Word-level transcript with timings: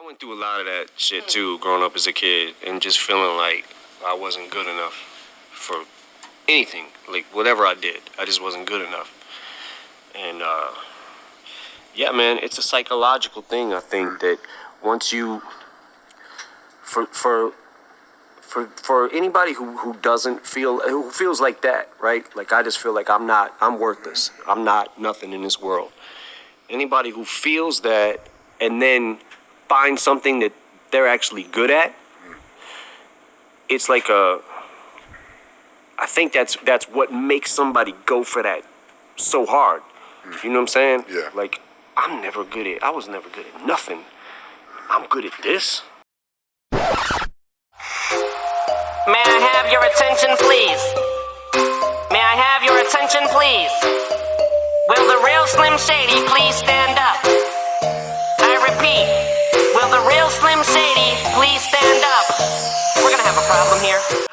I 0.00 0.06
went 0.06 0.20
through 0.20 0.34
a 0.34 0.40
lot 0.40 0.60
of 0.60 0.66
that 0.66 0.90
shit 0.96 1.26
too, 1.26 1.58
growing 1.58 1.82
up 1.82 1.96
as 1.96 2.06
a 2.06 2.12
kid, 2.12 2.54
and 2.64 2.80
just 2.80 3.00
feeling 3.00 3.36
like 3.36 3.64
I 4.06 4.14
wasn't 4.14 4.48
good 4.48 4.68
enough 4.68 4.94
for 5.50 5.74
anything, 6.46 6.84
like 7.10 7.24
whatever 7.32 7.66
I 7.66 7.74
did, 7.74 8.00
I 8.16 8.24
just 8.24 8.40
wasn't 8.40 8.66
good 8.66 8.86
enough. 8.86 9.12
And 10.16 10.40
uh, 10.40 10.68
yeah, 11.96 12.12
man, 12.12 12.38
it's 12.40 12.58
a 12.58 12.62
psychological 12.62 13.42
thing. 13.42 13.72
I 13.72 13.80
think 13.80 14.20
that 14.20 14.38
once 14.84 15.12
you, 15.12 15.42
for 16.80 17.06
for 17.06 17.50
for 18.40 18.66
for 18.66 19.12
anybody 19.12 19.54
who 19.54 19.78
who 19.78 19.94
doesn't 19.94 20.46
feel 20.46 20.78
who 20.78 21.10
feels 21.10 21.40
like 21.40 21.62
that, 21.62 21.88
right? 22.00 22.24
Like 22.36 22.52
I 22.52 22.62
just 22.62 22.78
feel 22.78 22.94
like 22.94 23.10
I'm 23.10 23.26
not, 23.26 23.52
I'm 23.60 23.80
worthless. 23.80 24.30
I'm 24.46 24.62
not 24.62 25.00
nothing 25.00 25.32
in 25.32 25.42
this 25.42 25.60
world. 25.60 25.90
Anybody 26.70 27.10
who 27.10 27.24
feels 27.24 27.80
that 27.80 28.28
and 28.60 28.80
then 28.82 29.18
find 29.68 29.98
something 29.98 30.40
that 30.40 30.52
they're 30.90 31.08
actually 31.08 31.44
good 31.44 31.70
at, 31.70 31.94
it's 33.68 33.88
like 33.88 34.08
a. 34.08 34.40
I 35.98 36.06
think 36.06 36.32
that's 36.32 36.56
that's 36.64 36.86
what 36.86 37.12
makes 37.12 37.50
somebody 37.50 37.94
go 38.06 38.24
for 38.24 38.42
that 38.42 38.62
so 39.16 39.44
hard. 39.46 39.82
Mm. 40.24 40.44
You 40.44 40.50
know 40.50 40.54
what 40.56 40.60
I'm 40.62 40.68
saying? 40.68 41.04
Yeah. 41.10 41.30
Like 41.34 41.60
I'm 41.96 42.22
never 42.22 42.44
good 42.44 42.66
at. 42.66 42.82
I 42.82 42.90
was 42.90 43.08
never 43.08 43.28
good 43.28 43.46
at 43.54 43.66
nothing. 43.66 44.04
I'm 44.90 45.06
good 45.08 45.24
at 45.24 45.32
this. 45.42 45.82
May 49.08 49.24
I 49.24 49.40
have 49.52 49.72
your 49.72 49.82
attention, 49.84 50.36
please? 50.36 50.82
May 52.12 52.20
I 52.20 52.36
have 52.36 52.62
your 52.62 52.78
attention, 52.80 53.24
please? 53.32 53.72
Will 54.88 55.06
the 55.08 55.20
real 55.24 55.46
Slim 55.46 55.76
Shady 55.76 56.24
please 56.28 56.60
Slim 60.38 60.62
Shady 60.62 61.16
please 61.34 61.60
stand 61.62 62.04
up? 62.04 62.38
We're 63.02 63.10
gonna 63.10 63.24
have 63.24 63.36
a 63.36 63.46
problem 63.48 63.82
here. 63.82 64.27